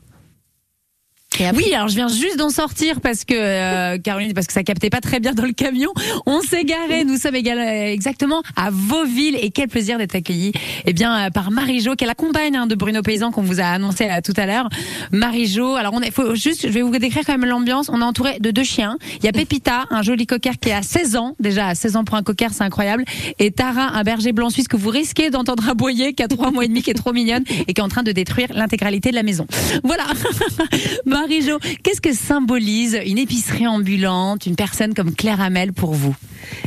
Oui, 1.56 1.74
alors 1.74 1.88
je 1.88 1.96
viens 1.96 2.08
juste 2.08 2.38
d'en 2.38 2.50
sortir 2.50 3.02
parce 3.02 3.26
que 3.26 3.34
euh, 3.36 3.98
Caroline, 3.98 4.34
parce 4.34 4.48
que 4.48 4.54
ça 4.54 4.64
captait 4.64 4.90
pas 4.90 5.02
très 5.02 5.20
bien 5.20 5.34
dans 5.34 5.46
le 5.46 5.52
camion. 5.54 5.92
On 6.26 6.42
s'est 6.42 6.64
garé. 6.64 7.04
Nous 7.06 7.18
sommes 7.18 7.36
égal- 7.36 7.58
euh, 7.60 7.92
exactement 7.92 8.42
à 8.56 8.70
Vauville 8.72 9.36
et 9.42 9.50
quel 9.50 9.68
plaisir 9.68 9.98
d'être 9.98 10.16
accueillis. 10.16 10.52
Eh 10.86 10.94
bien, 10.94 11.26
euh, 11.28 11.30
par 11.30 11.50
Marie-Jo, 11.52 11.96
qui 11.96 12.04
est 12.04 12.08
la 12.08 12.14
compagne 12.16 12.56
hein, 12.56 12.68
de 12.68 12.76
Bruno 12.76 13.02
Paysan 13.02 13.32
qu'on 13.32 13.42
vous 13.42 13.60
a 13.60 13.66
annoncé 13.66 14.06
euh, 14.06 14.20
tout 14.24 14.34
à 14.38 14.46
l'heure. 14.46 14.70
Marie-Jo. 15.12 15.76
Alors, 15.76 15.94
on 15.96 16.02
est, 16.02 16.12
faut 16.12 16.36
juste, 16.36 16.64
je 16.68 16.72
vais 16.72 16.82
vous 16.82 16.92
décrire 16.98 17.24
quand 17.26 17.38
même 17.38 17.50
l'ambiance. 17.50 17.90
On 17.92 18.00
est 18.02 18.06
entouré 18.06 18.40
de 18.40 18.52
deux 18.52 18.64
chiens. 18.64 18.98
Il 19.20 19.26
y 19.26 19.28
a 19.28 19.32
Pépita, 19.32 19.86
un 19.90 20.02
joli 20.04 20.28
cocker 20.28 20.52
qui 20.62 20.72
a 20.72 20.82
16 20.82 21.16
ans. 21.16 21.36
Déjà, 21.40 21.68
à 21.68 21.76
16 21.76 21.96
ans 21.96 22.04
pour 22.04 22.16
un 22.16 22.24
cocker, 22.24 22.50
c'est 22.52 22.64
incroyable. 22.64 23.06
Et 23.40 23.52
Tara, 23.52 23.90
un 23.96 24.04
berger 24.04 24.32
blanc 24.34 24.50
suisse 24.50 24.68
que 24.68 24.78
vous 24.78 24.90
risquez 24.90 25.30
d'entendre 25.30 25.68
aboyer, 25.70 26.14
qui 26.14 26.24
a 26.24 26.28
trois 26.28 26.52
mois 26.52 26.66
et 26.66 26.68
demi, 26.68 26.82
qui 26.84 26.92
est 26.92 26.96
trop 26.96 27.12
mignonne 27.14 27.44
et 27.68 27.74
qui 27.74 27.82
est 27.82 27.84
en 27.84 27.90
train 27.90 28.04
de 28.04 28.12
détruire 28.12 28.50
l'intégralité 28.54 29.10
de 29.10 29.16
la 29.16 29.24
maison. 29.24 29.48
Voilà. 29.84 30.04
Marie-Jo, 31.24 31.58
qu'est-ce 31.84 32.02
que 32.02 32.12
symbolise 32.14 33.00
une 33.06 33.18
épicerie 33.18 33.66
ambulante, 33.66 34.46
une 34.46 34.58
personne 34.58 34.94
comme 34.94 35.16
Claire 35.16 35.40
Hamel 35.40 35.72
pour 35.72 35.94
vous? 35.94 36.14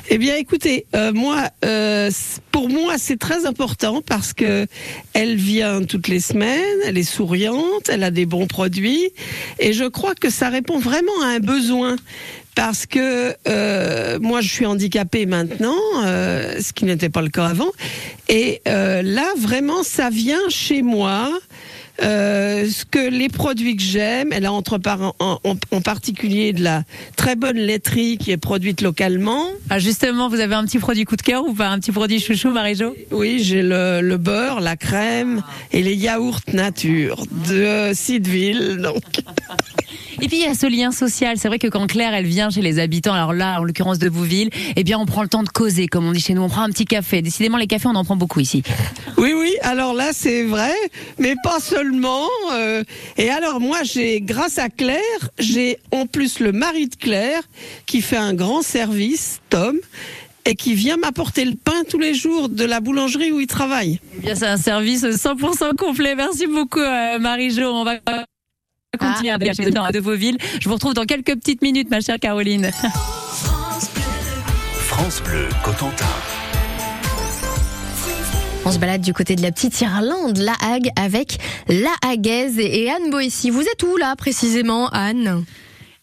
Eh 0.08 0.16
bien, 0.16 0.34
écoutez, 0.36 0.86
euh, 0.94 1.12
moi, 1.12 1.50
euh, 1.66 2.10
pour 2.52 2.70
moi, 2.70 2.94
c'est 2.96 3.18
très 3.18 3.44
important 3.44 4.00
parce 4.00 4.32
que 4.32 4.66
elle 5.12 5.36
vient 5.36 5.82
toutes 5.84 6.08
les 6.08 6.20
semaines, 6.20 6.78
elle 6.86 6.96
est 6.96 7.02
souriante, 7.02 7.90
elle 7.90 8.02
a 8.02 8.10
des 8.10 8.24
bons 8.24 8.46
produits, 8.46 9.10
et 9.58 9.74
je 9.74 9.84
crois 9.84 10.14
que 10.14 10.30
ça 10.30 10.48
répond 10.48 10.78
vraiment 10.78 11.22
à 11.22 11.26
un 11.26 11.40
besoin. 11.40 11.96
Parce 12.54 12.86
que 12.86 13.34
euh, 13.46 14.18
moi, 14.18 14.40
je 14.40 14.48
suis 14.48 14.64
handicapée 14.64 15.26
maintenant, 15.26 15.76
ce 16.02 16.72
qui 16.72 16.86
n'était 16.86 17.10
pas 17.10 17.20
le 17.20 17.28
cas 17.28 17.48
avant, 17.48 17.70
et 18.30 18.62
là, 18.64 19.26
vraiment, 19.36 19.82
ça 19.82 20.08
vient 20.08 20.48
chez 20.48 20.80
moi. 20.80 21.30
Euh, 22.02 22.68
ce 22.68 22.84
que 22.84 22.98
les 23.10 23.28
produits 23.28 23.76
que 23.76 23.82
j'aime, 23.82 24.30
elle 24.32 24.44
a 24.46 24.52
entre 24.52 24.76
par- 24.78 25.14
en, 25.18 25.40
en- 25.44 25.56
en 25.70 25.80
particulier 25.80 26.52
de 26.52 26.62
la 26.62 26.82
très 27.16 27.36
bonne 27.36 27.56
laiterie 27.56 28.18
qui 28.18 28.30
est 28.32 28.36
produite 28.36 28.82
localement. 28.82 29.44
ah, 29.70 29.78
Justement, 29.78 30.28
vous 30.28 30.40
avez 30.40 30.54
un 30.54 30.64
petit 30.64 30.78
produit 30.78 31.04
coup 31.04 31.16
de 31.16 31.22
cœur 31.22 31.44
ou 31.46 31.54
pas? 31.54 31.68
Un 31.68 31.78
petit 31.78 31.92
produit 31.92 32.20
chouchou, 32.20 32.50
Marie-Jo? 32.50 32.94
Oui, 33.12 33.38
j'ai 33.42 33.62
le, 33.62 34.00
le 34.02 34.16
beurre, 34.18 34.60
la 34.60 34.76
crème 34.76 35.42
et 35.72 35.82
les 35.82 35.94
yaourts 35.94 36.40
nature 36.52 37.24
de 37.48 37.92
Sideville. 37.94 38.76
Donc, 38.82 39.02
Et 40.22 40.28
puis 40.28 40.38
il 40.38 40.42
y 40.42 40.46
a 40.46 40.54
ce 40.54 40.66
lien 40.66 40.92
social. 40.92 41.36
C'est 41.38 41.48
vrai 41.48 41.58
que 41.58 41.66
quand 41.68 41.86
Claire 41.86 42.14
elle 42.14 42.26
vient 42.26 42.50
chez 42.50 42.62
les 42.62 42.78
habitants, 42.78 43.12
alors 43.12 43.32
là 43.32 43.60
en 43.60 43.64
l'occurrence 43.64 43.98
de 43.98 44.08
Bouville, 44.08 44.50
eh 44.76 44.84
bien 44.84 44.98
on 44.98 45.06
prend 45.06 45.22
le 45.22 45.28
temps 45.28 45.42
de 45.42 45.48
causer, 45.48 45.86
comme 45.88 46.06
on 46.06 46.12
dit 46.12 46.20
chez 46.20 46.34
nous. 46.34 46.42
On 46.42 46.48
prend 46.48 46.62
un 46.62 46.70
petit 46.70 46.86
café. 46.86 47.22
Décidément 47.22 47.58
les 47.58 47.66
cafés 47.66 47.88
on 47.88 47.94
en 47.94 48.04
prend 48.04 48.16
beaucoup 48.16 48.40
ici. 48.40 48.62
oui, 49.18 49.32
oui. 49.34 49.54
Alors 49.62 49.94
là, 49.94 50.10
c'est 50.12 50.44
vrai, 50.44 50.72
mais 51.18 51.34
pas 51.42 51.60
seulement. 51.60 52.28
euh, 52.52 52.82
et 53.16 53.30
alors 53.30 53.60
moi, 53.60 53.78
j'ai, 53.82 54.20
grâce 54.20 54.58
à 54.58 54.68
Claire, 54.68 55.00
j'ai 55.38 55.78
en 55.92 56.06
plus 56.06 56.40
le 56.40 56.52
mari 56.52 56.88
de 56.88 56.96
Claire 56.96 57.42
qui 57.86 58.00
fait 58.00 58.16
un 58.16 58.34
grand 58.34 58.62
service, 58.62 59.40
Tom, 59.50 59.76
et 60.44 60.54
qui 60.54 60.74
vient 60.74 60.96
m'apporter 60.96 61.44
le 61.44 61.54
pain 61.54 61.82
tous 61.88 61.98
les 61.98 62.14
jours 62.14 62.48
de 62.48 62.64
la 62.64 62.80
boulangerie 62.80 63.32
où 63.32 63.40
il 63.40 63.46
travaille. 63.46 64.00
Eh 64.18 64.20
bien 64.20 64.34
c'est 64.34 64.46
un 64.46 64.56
service 64.56 65.04
100% 65.04 65.74
complet. 65.76 66.14
Merci 66.14 66.46
beaucoup 66.46 66.80
euh, 66.80 67.18
Marie-Jo. 67.18 67.64
On 67.64 67.84
va 67.84 67.96
continuer 69.12 69.30
gens 69.54 69.90
de 69.90 70.00
Beauville. 70.00 70.38
Je 70.60 70.68
vous 70.68 70.74
retrouve 70.74 70.94
dans 70.94 71.04
quelques 71.04 71.34
petites 71.34 71.62
minutes, 71.62 71.90
ma 71.90 72.00
chère 72.00 72.18
Caroline. 72.18 72.70
France 74.88 75.22
Bleu 75.22 75.48
Cotentin. 75.64 76.06
On 78.64 78.72
se 78.72 78.78
balade 78.78 79.00
du 79.00 79.12
côté 79.12 79.36
de 79.36 79.42
la 79.42 79.52
petite 79.52 79.80
Irlande, 79.80 80.38
la 80.38 80.54
Hague, 80.60 80.90
avec 80.96 81.38
la 81.68 81.92
Haguaise 82.04 82.58
et 82.58 82.90
Anne 82.90 83.10
Boissy. 83.10 83.50
Vous 83.50 83.62
êtes 83.62 83.82
où 83.84 83.96
là 83.96 84.16
précisément, 84.16 84.88
Anne? 84.88 85.44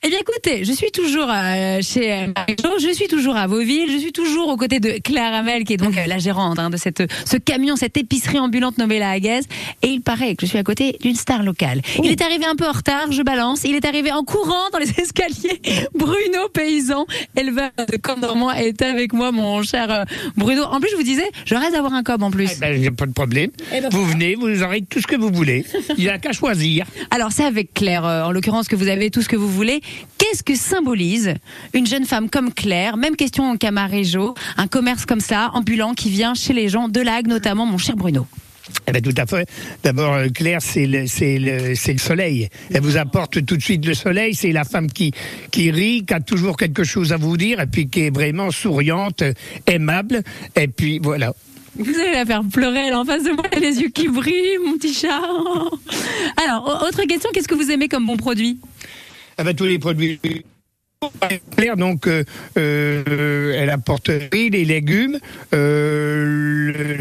Eh 0.05 0.09
bien, 0.09 0.19
écoutez, 0.19 0.65
je 0.65 0.73
suis 0.73 0.91
toujours 0.91 1.29
euh, 1.33 1.79
chez 1.81 2.11
euh, 2.11 2.27
Marie-Jo, 2.35 2.77
je 2.77 2.93
suis 2.93 3.07
toujours 3.07 3.37
à 3.37 3.47
Vauville, 3.47 3.89
je 3.89 3.97
suis 3.97 4.11
toujours 4.11 4.49
aux 4.49 4.57
côtés 4.57 4.81
de 4.81 4.99
Claire 5.01 5.33
Hamel, 5.33 5.63
qui 5.63 5.73
est 5.73 5.77
donc 5.77 5.97
euh, 5.97 6.05
la 6.07 6.17
gérante 6.17 6.59
hein, 6.59 6.69
de 6.69 6.75
cette, 6.75 7.03
ce 7.25 7.37
camion, 7.37 7.77
cette 7.77 7.95
épicerie 7.95 8.37
ambulante 8.37 8.77
nommée 8.77 8.99
la 8.99 9.11
Hagaise. 9.11 9.45
Et 9.81 9.87
il 9.87 10.01
paraît 10.01 10.35
que 10.35 10.45
je 10.45 10.49
suis 10.49 10.57
à 10.57 10.63
côté 10.63 10.97
d'une 10.99 11.15
star 11.15 11.41
locale. 11.41 11.81
Il 12.03 12.11
est 12.11 12.21
arrivé 12.21 12.43
un 12.45 12.57
peu 12.57 12.67
en 12.67 12.73
retard, 12.73 13.13
je 13.13 13.21
balance. 13.21 13.63
Il 13.63 13.75
est 13.75 13.85
arrivé 13.85 14.11
en 14.11 14.25
courant 14.25 14.69
dans 14.73 14.79
les 14.79 14.91
escaliers. 14.97 15.61
Bruno 15.95 16.49
Paysan, 16.53 17.05
éleveur 17.37 17.71
de 17.89 17.95
corps 17.95 18.19
normand, 18.19 18.51
est 18.51 18.81
avec 18.81 19.13
moi, 19.13 19.31
mon 19.31 19.63
cher 19.63 19.89
euh, 19.89 20.03
Bruno. 20.35 20.63
En 20.63 20.81
plus, 20.81 20.89
je 20.91 20.97
vous 20.97 21.03
disais, 21.03 21.31
je 21.45 21.55
rêve 21.55 21.71
d'avoir 21.71 21.93
un 21.93 22.03
cob 22.03 22.23
en 22.23 22.29
plus. 22.29 22.51
Eh 22.57 22.59
ben, 22.59 22.87
a 22.87 22.91
pas 22.91 23.05
de 23.05 23.13
problème. 23.13 23.51
vous 23.91 24.05
venez, 24.05 24.35
vous 24.35 24.63
aurez 24.63 24.81
tout 24.81 24.99
ce 24.99 25.07
que 25.07 25.15
vous 25.15 25.29
voulez. 25.31 25.65
Il 25.97 26.03
n'y 26.03 26.09
a 26.09 26.17
qu'à 26.17 26.33
choisir. 26.33 26.85
Alors 27.09 27.31
c'est 27.31 27.45
avec 27.45 27.73
Claire, 27.73 28.05
euh, 28.05 28.23
en 28.23 28.33
l'occurrence 28.33 28.67
que 28.67 28.75
vous 28.75 28.89
avez 28.89 29.09
tout 29.09 29.21
ce 29.21 29.29
que 29.29 29.37
vous 29.37 29.47
voulez. 29.47 29.79
Qu'est-ce 30.17 30.43
que 30.43 30.55
symbolise 30.55 31.33
une 31.73 31.85
jeune 31.85 32.05
femme 32.05 32.29
comme 32.29 32.53
Claire? 32.53 32.97
Même 32.97 33.15
question 33.15 33.57
qu'à 33.57 33.71
Maréjo, 33.71 34.35
un 34.57 34.67
commerce 34.67 35.05
comme 35.05 35.19
ça, 35.19 35.51
ambulant, 35.53 35.93
qui 35.93 36.09
vient 36.09 36.33
chez 36.33 36.53
les 36.53 36.69
gens 36.69 36.87
de 36.89 37.01
l'Ague, 37.01 37.27
notamment 37.27 37.65
mon 37.65 37.77
cher 37.77 37.95
Bruno. 37.95 38.25
Eh 38.87 38.91
ben, 38.93 39.01
tout 39.01 39.13
à 39.17 39.25
fait. 39.25 39.47
D'abord, 39.83 40.13
euh, 40.13 40.27
Claire, 40.29 40.61
c'est 40.61 40.87
le, 40.87 41.05
c'est 41.05 41.37
le, 41.37 41.75
c'est 41.75 41.91
le 41.91 41.99
soleil. 41.99 42.47
Elle 42.73 42.81
vous 42.81 42.95
apporte 42.95 43.45
tout 43.45 43.57
de 43.57 43.61
suite 43.61 43.85
le 43.85 43.93
soleil. 43.93 44.33
C'est 44.35 44.53
la 44.53 44.63
femme 44.63 44.89
qui, 44.89 45.11
qui 45.51 45.69
rit, 45.69 46.05
qui 46.05 46.13
a 46.13 46.21
toujours 46.21 46.55
quelque 46.55 46.85
chose 46.85 47.11
à 47.11 47.17
vous 47.17 47.35
dire, 47.35 47.59
et 47.59 47.67
puis 47.67 47.89
qui 47.89 48.03
est 48.03 48.09
vraiment 48.13 48.51
souriante, 48.51 49.21
aimable. 49.67 50.23
Et 50.55 50.69
puis 50.69 50.99
voilà. 51.03 51.33
Vous 51.77 51.99
allez 51.99 52.13
la 52.13 52.25
faire 52.25 52.43
pleurer, 52.43 52.87
elle 52.87 52.93
en 52.95 53.03
face 53.03 53.23
de 53.23 53.31
moi, 53.31 53.43
elle 53.51 53.65
a 53.65 53.69
les 53.69 53.79
yeux 53.81 53.89
qui 53.89 54.07
brillent, 54.07 54.59
mon 54.65 54.77
petit 54.77 54.93
chat. 54.93 55.21
Alors, 56.45 56.65
au- 56.83 56.87
autre 56.87 57.03
question, 57.07 57.29
qu'est-ce 57.33 57.47
que 57.47 57.55
vous 57.55 57.71
aimez 57.71 57.87
comme 57.89 58.05
bon 58.05 58.15
produit? 58.15 58.59
Eh 59.39 59.43
ben, 59.43 59.53
tous 59.53 59.65
les 59.65 59.79
produits. 59.79 60.19
Donc, 61.75 62.07
euh, 62.07 62.23
euh, 62.57 63.53
elle 63.57 63.69
apporte 63.69 64.09
les 64.49 64.65
légumes, 64.65 65.19
euh, 65.53 66.97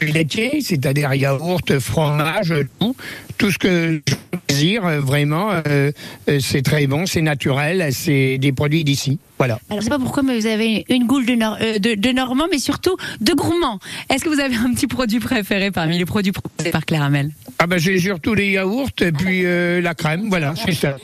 laitier, 0.00 0.60
c'est-à-dire 0.60 1.14
yaourt, 1.14 1.78
fromage, 1.78 2.52
tout, 2.78 2.96
tout 3.38 3.50
ce 3.50 3.58
que 3.58 4.00
je 4.06 4.14
désire, 4.48 4.84
euh, 4.86 5.00
vraiment, 5.00 5.50
euh, 5.50 5.90
euh, 6.28 6.38
c'est 6.40 6.62
très 6.62 6.86
bon, 6.86 7.06
c'est 7.06 7.22
naturel, 7.22 7.88
c'est 7.92 8.38
des 8.38 8.52
produits 8.52 8.84
d'ici. 8.84 9.18
Voilà. 9.38 9.58
Alors, 9.68 9.80
je 9.80 9.84
sais 9.84 9.90
pas 9.90 9.98
pourquoi, 9.98 10.22
mais 10.22 10.38
vous 10.38 10.46
avez 10.46 10.84
une 10.88 11.06
goule 11.06 11.26
de, 11.26 11.34
nor- 11.34 11.56
euh, 11.60 11.78
de, 11.78 11.94
de 11.94 12.10
normand, 12.10 12.46
mais 12.50 12.58
surtout 12.58 12.96
de 13.20 13.32
gourmand. 13.32 13.78
Est-ce 14.08 14.24
que 14.24 14.28
vous 14.28 14.40
avez 14.40 14.56
un 14.56 14.72
petit 14.74 14.86
produit 14.86 15.18
préféré 15.20 15.70
parmi 15.70 15.98
les 15.98 16.04
produits 16.04 16.32
proposés 16.32 16.70
par 16.70 16.84
Claire 16.84 17.02
Hamel? 17.02 17.30
Ah 17.58 17.66
ben 17.66 17.78
j'ai 17.78 17.98
surtout 17.98 18.34
les 18.34 18.52
yaourts 18.52 18.90
et 19.00 19.12
puis 19.12 19.44
euh, 19.44 19.80
la 19.80 19.94
crème, 19.94 20.28
voilà, 20.28 20.54
c'est 20.56 20.72
ça. 20.72 20.96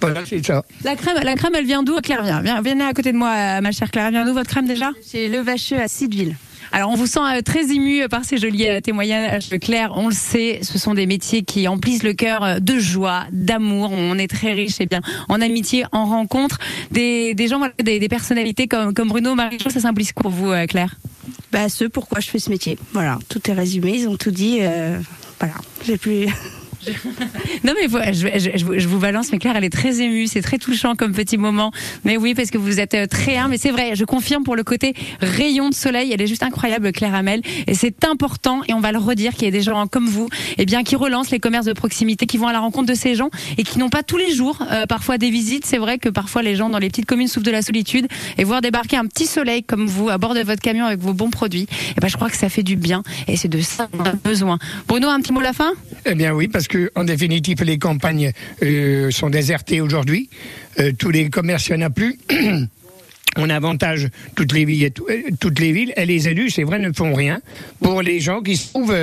Voilà, 0.00 0.20
c'est 0.28 0.44
ça. 0.44 0.64
La 0.84 0.96
crème, 0.96 1.16
la 1.22 1.34
crème, 1.34 1.54
elle 1.56 1.66
vient 1.66 1.82
d'où? 1.82 1.96
Claire, 2.00 2.22
viens, 2.22 2.42
viens, 2.42 2.60
venez 2.60 2.84
à 2.84 2.92
côté 2.92 3.12
de 3.12 3.16
moi, 3.16 3.60
ma 3.60 3.72
chère 3.72 3.90
Claire. 3.90 4.06
Elle 4.06 4.12
vient 4.12 4.24
d'où 4.26 4.34
votre 4.34 4.50
crème 4.50 4.66
déjà? 4.66 4.90
Chez 5.10 5.28
Le 5.28 5.38
Vacheux 5.38 5.80
à 5.80 5.88
Sideville. 5.88 6.36
Alors, 6.72 6.90
on 6.90 6.94
vous 6.94 7.06
sent 7.06 7.20
euh, 7.20 7.42
très 7.42 7.72
ému 7.72 8.02
euh, 8.02 8.08
par 8.08 8.24
ces 8.24 8.36
jolis 8.36 8.68
euh, 8.68 8.80
témoignages. 8.80 9.50
Claire, 9.60 9.92
on 9.96 10.08
le 10.08 10.14
sait, 10.14 10.60
ce 10.62 10.78
sont 10.78 10.94
des 10.94 11.06
métiers 11.06 11.42
qui 11.42 11.68
emplissent 11.68 12.02
le 12.02 12.14
cœur 12.14 12.60
de 12.60 12.78
joie, 12.78 13.24
d'amour. 13.32 13.92
On 13.92 14.18
est 14.18 14.28
très 14.28 14.52
riche 14.52 14.80
et 14.80 14.86
bien 14.86 15.00
en 15.28 15.40
amitié, 15.40 15.84
en 15.92 16.06
rencontre. 16.06 16.58
Des, 16.90 17.34
des 17.34 17.48
gens, 17.48 17.60
des, 17.82 17.98
des 17.98 18.08
personnalités 18.08 18.66
comme, 18.66 18.92
comme 18.94 19.08
Bruno, 19.08 19.34
Marie-Jo, 19.34 19.70
ça 19.70 19.80
s'implique 19.80 20.14
pour 20.14 20.30
vous, 20.30 20.52
Claire? 20.68 20.96
Bah, 21.52 21.68
ce 21.68 21.84
pourquoi 21.84 22.20
je 22.20 22.28
fais 22.28 22.38
ce 22.38 22.50
métier. 22.50 22.78
Voilà, 22.92 23.18
tout 23.28 23.40
est 23.50 23.54
résumé, 23.54 23.92
ils 23.96 24.08
ont 24.08 24.16
tout 24.16 24.30
dit. 24.30 24.60
voilà, 25.38 25.54
j'ai 25.86 25.96
plus. 25.96 26.26
Non 27.64 27.72
mais 27.74 28.12
je, 28.12 28.86
vous- 28.86 28.98
balance, 28.98 29.32
mais 29.32 29.38
Claire, 29.38 29.56
elle 29.56 29.64
est 29.64 29.70
très 29.70 30.00
émue, 30.00 30.26
c'est 30.26 30.40
très 30.42 30.58
touchant 30.58 30.94
comme 30.94 31.12
petit 31.12 31.36
moment. 31.36 31.72
Mais 32.04 32.16
oui, 32.16 32.34
parce 32.34 32.50
que 32.50 32.58
vous 32.58 32.80
êtes 32.80 32.94
euh, 32.94 33.06
très 33.06 33.36
humble, 33.36 33.50
mais 33.50 33.58
c'est 33.58 33.70
vrai, 33.70 33.94
je 33.94 34.04
confirme 34.04 34.44
pour 34.44 34.56
le 34.56 34.62
côté 34.64 34.94
rayon 35.20 35.68
de 35.68 35.74
soleil, 35.74 36.12
elle 36.12 36.20
est 36.20 36.26
juste 36.26 36.42
incroyable, 36.42 36.92
Claire 36.92 37.14
Hamel, 37.14 37.42
et 37.66 37.74
c'est 37.74 38.04
important, 38.04 38.62
et 38.68 38.74
on 38.74 38.80
va 38.80 38.92
le 38.92 38.98
redire, 38.98 39.32
qu'il 39.34 39.44
y 39.44 39.48
ait 39.48 39.50
des 39.50 39.62
gens 39.62 39.86
comme 39.86 40.06
vous, 40.06 40.28
eh 40.58 40.64
bien, 40.66 40.82
qui 40.84 40.96
relancent 40.96 41.30
les 41.30 41.40
commerces 41.40 41.66
de 41.66 41.72
proximité, 41.72 42.26
qui 42.26 42.38
vont 42.38 42.46
à 42.48 42.52
la 42.52 42.60
rencontre 42.60 42.88
de 42.88 42.94
ces 42.94 43.14
gens, 43.14 43.30
et 43.58 43.62
qui 43.62 43.78
n'ont 43.78 43.90
pas 43.90 44.02
tous 44.02 44.16
les 44.16 44.32
jours, 44.34 44.58
euh, 44.70 44.86
parfois 44.86 45.18
des 45.18 45.30
visites. 45.30 45.66
C'est 45.66 45.78
vrai 45.78 45.98
que 45.98 46.08
parfois 46.08 46.42
les 46.42 46.56
gens 46.56 46.68
dans 46.70 46.78
les 46.78 46.88
petites 46.88 47.06
communes 47.06 47.28
souffrent 47.28 47.46
de 47.46 47.50
la 47.50 47.62
solitude, 47.62 48.06
et 48.38 48.44
voir 48.44 48.60
débarquer 48.60 48.96
un 48.96 49.06
petit 49.06 49.26
soleil 49.26 49.62
comme 49.62 49.86
vous 49.86 50.08
à 50.08 50.18
bord 50.18 50.34
de 50.34 50.40
votre 50.40 50.60
camion 50.62 50.86
avec 50.86 51.00
vos 51.00 51.12
bons 51.14 51.30
produits, 51.30 51.66
eh 51.96 52.00
ben, 52.00 52.08
je 52.08 52.16
crois 52.16 52.30
que 52.30 52.36
ça 52.36 52.48
fait 52.48 52.62
du 52.62 52.76
bien, 52.76 53.02
et 53.28 53.36
c'est 53.36 53.48
de 53.48 53.60
ça 53.60 53.88
qu'on 53.88 54.04
a 54.04 54.12
besoin. 54.12 54.58
Bruno, 54.88 55.08
un 55.08 55.20
petit 55.20 55.32
mot 55.32 55.40
à 55.40 55.44
la 55.44 55.52
fin? 55.52 55.72
Eh 56.06 56.14
bien 56.14 56.32
oui, 56.32 56.48
parce 56.48 56.68
que 56.68 56.73
en 56.94 57.04
définitive, 57.04 57.62
les 57.62 57.78
campagnes 57.78 58.32
euh, 58.62 59.10
sont 59.10 59.30
désertées 59.30 59.80
aujourd'hui. 59.80 60.28
Euh, 60.78 60.92
tous 60.98 61.10
les 61.10 61.30
commerces, 61.30 61.68
il 61.68 61.76
n'y 61.76 61.84
en 61.84 61.86
a 61.86 61.90
plus. 61.90 62.18
On 63.36 63.50
avantage 63.50 64.08
toutes 64.36 64.52
les 64.52 64.64
villes, 64.64 64.90
euh, 65.08 65.22
toutes 65.40 65.58
les 65.58 65.72
villes, 65.72 65.92
et 65.96 66.06
les 66.06 66.28
élus, 66.28 66.50
c'est 66.50 66.62
vrai, 66.62 66.78
ne 66.78 66.92
font 66.92 67.14
rien 67.14 67.40
pour 67.82 68.00
les 68.02 68.20
gens 68.20 68.42
qui 68.42 68.56
se 68.56 68.68
trouvent 68.68 68.94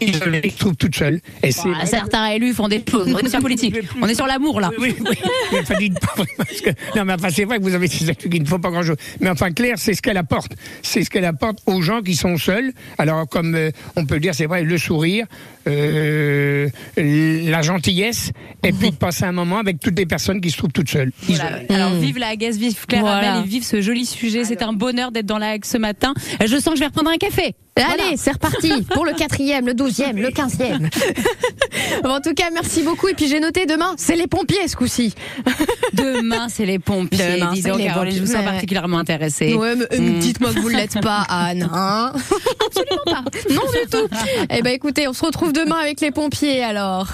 isolés, 0.00 0.40
qui 0.42 0.50
se 0.50 0.58
trouvent 0.58 0.76
toutes 0.76 0.94
seules. 0.94 1.20
Et 1.42 1.50
c'est 1.50 1.68
Ah, 1.80 1.84
certains 1.84 2.28
élus 2.28 2.52
font 2.54 2.68
des 2.68 2.82
choses. 2.88 3.12
On 3.12 3.18
est 3.18 3.28
sur 3.28 3.38
la 3.38 3.42
politique. 3.42 3.74
On 4.00 4.06
est 4.06 4.14
sur 4.14 4.26
l'amour 4.26 4.60
là. 4.60 4.70
Oui, 4.78 4.94
oui. 5.00 5.16
Mais 5.52 5.58
enfin, 5.58 5.74
parce 6.36 6.60
que- 6.60 6.70
non, 6.96 7.04
mais 7.04 7.14
enfin, 7.14 7.28
c'est 7.30 7.44
vrai 7.44 7.58
que 7.58 7.62
vous 7.64 7.74
avez 7.74 7.88
ces 7.88 8.08
actes 8.08 8.28
qui 8.28 8.40
ne 8.40 8.46
font 8.46 8.60
pas 8.60 8.70
grand-chose. 8.70 8.96
Mais 9.20 9.28
enfin, 9.30 9.50
Claire, 9.50 9.74
c'est 9.78 9.94
ce 9.94 10.02
qu'elle 10.02 10.16
apporte. 10.16 10.52
C'est 10.82 11.02
ce 11.02 11.10
qu'elle 11.10 11.24
apporte 11.24 11.58
aux 11.66 11.82
gens 11.82 12.02
qui 12.02 12.14
sont 12.14 12.36
seuls. 12.36 12.72
Alors, 12.98 13.28
comme 13.28 13.54
euh, 13.56 13.70
on 13.96 14.06
peut 14.06 14.14
le 14.14 14.20
dire, 14.20 14.34
c'est 14.34 14.46
vrai, 14.46 14.62
le 14.62 14.78
sourire, 14.78 15.26
euh, 15.66 16.68
la 16.96 17.62
gentillesse, 17.62 18.30
et 18.62 18.72
puis 18.72 18.90
de 18.90 18.96
passer 18.96 19.24
un 19.24 19.32
moment 19.32 19.58
avec 19.58 19.80
toutes 19.80 19.98
les 19.98 20.06
personnes 20.06 20.40
qui 20.40 20.50
se 20.52 20.56
trouvent 20.56 20.72
toutes 20.72 20.88
seules. 20.90 21.10
Voilà. 21.22 21.58
Alors 21.68 21.94
vive 21.94 22.18
la 22.18 22.28
Haguès, 22.28 22.56
vive 22.56 22.86
Claire 22.86 23.00
Voilà. 23.02 23.40
Et 23.40 23.48
vive 23.48 23.64
ce 23.64 23.80
joli 23.80 24.06
sujet. 24.06 24.44
C'est 24.44 24.62
un 24.62 24.72
bonheur 24.72 25.10
d'être 25.10 25.26
dans 25.26 25.38
la 25.38 25.50
Hague 25.50 25.64
ce 25.64 25.78
matin. 25.78 26.14
Je 26.40 26.46
sens 26.58 26.70
que 26.70 26.74
je 26.76 26.80
vais 26.80 26.86
reprendre 26.86 27.10
un 27.10 27.16
café. 27.16 27.54
Allez, 27.82 28.16
c'est 28.16 28.32
reparti 28.32 28.82
pour 28.92 29.04
le 29.04 29.12
quatrième, 29.12 29.66
le 29.66 29.74
douzième, 29.74 30.16
le 30.18 30.30
quinzième. 30.30 30.88
Bon, 32.02 32.10
en 32.10 32.20
tout 32.20 32.34
cas, 32.34 32.50
merci 32.52 32.82
beaucoup. 32.82 33.08
Et 33.08 33.14
puis 33.14 33.28
j'ai 33.28 33.40
noté 33.40 33.64
demain, 33.66 33.94
c'est 33.96 34.14
les 34.14 34.26
pompiers 34.26 34.68
ce 34.68 34.76
coup-ci. 34.76 35.14
Demain, 35.94 36.48
c'est 36.48 36.66
les 36.66 36.78
pompiers. 36.78 37.36
Demain, 37.38 37.52
Dis 37.52 37.62
c'est 37.62 37.68
donc, 37.70 37.78
les 37.78 37.86
Caroline, 37.86 38.14
je 38.14 38.20
vous 38.20 38.26
sens 38.26 38.36
pompiers. 38.36 38.50
particulièrement 38.50 38.98
intéressée. 38.98 39.54
Ouais, 39.54 39.74
euh, 39.92 40.18
dites-moi 40.18 40.52
que 40.52 40.60
vous 40.60 40.70
ne 40.70 40.76
l'êtes 40.76 41.00
pas, 41.00 41.22
Anne. 41.28 41.68
Hein 41.72 42.12
Absolument 42.66 43.02
pas. 43.06 43.24
Non 43.52 43.62
du 43.72 43.90
tout. 43.90 44.08
Eh 44.50 44.62
ben 44.62 44.70
écoutez, 44.72 45.08
on 45.08 45.12
se 45.12 45.24
retrouve 45.24 45.52
demain 45.52 45.76
avec 45.76 46.00
les 46.00 46.10
pompiers 46.10 46.62
alors. 46.62 47.08